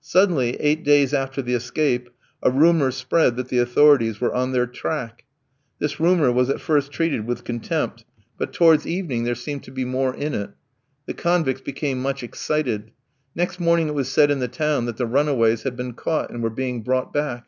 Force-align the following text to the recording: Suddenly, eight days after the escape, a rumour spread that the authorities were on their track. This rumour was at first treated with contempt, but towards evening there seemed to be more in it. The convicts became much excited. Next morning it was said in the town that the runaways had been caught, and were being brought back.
Suddenly, 0.00 0.56
eight 0.60 0.82
days 0.82 1.14
after 1.14 1.40
the 1.40 1.54
escape, 1.54 2.10
a 2.42 2.50
rumour 2.50 2.90
spread 2.90 3.36
that 3.36 3.50
the 3.50 3.60
authorities 3.60 4.20
were 4.20 4.34
on 4.34 4.50
their 4.50 4.66
track. 4.66 5.22
This 5.78 6.00
rumour 6.00 6.32
was 6.32 6.50
at 6.50 6.60
first 6.60 6.90
treated 6.90 7.24
with 7.24 7.44
contempt, 7.44 8.04
but 8.36 8.52
towards 8.52 8.84
evening 8.84 9.22
there 9.22 9.36
seemed 9.36 9.62
to 9.62 9.70
be 9.70 9.84
more 9.84 10.12
in 10.12 10.34
it. 10.34 10.50
The 11.06 11.14
convicts 11.14 11.60
became 11.60 12.02
much 12.02 12.24
excited. 12.24 12.90
Next 13.36 13.60
morning 13.60 13.86
it 13.86 13.94
was 13.94 14.08
said 14.10 14.32
in 14.32 14.40
the 14.40 14.48
town 14.48 14.86
that 14.86 14.96
the 14.96 15.06
runaways 15.06 15.62
had 15.62 15.76
been 15.76 15.92
caught, 15.92 16.30
and 16.30 16.42
were 16.42 16.50
being 16.50 16.82
brought 16.82 17.12
back. 17.12 17.46